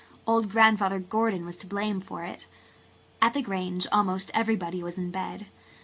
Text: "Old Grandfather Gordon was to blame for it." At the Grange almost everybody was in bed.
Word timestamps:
"Old 0.25 0.49
Grandfather 0.49 0.97
Gordon 0.97 1.45
was 1.45 1.55
to 1.57 1.67
blame 1.67 1.99
for 1.99 2.23
it." 2.23 2.47
At 3.21 3.35
the 3.35 3.43
Grange 3.43 3.85
almost 3.91 4.31
everybody 4.33 4.81
was 4.81 4.97
in 4.97 5.11
bed. 5.11 5.45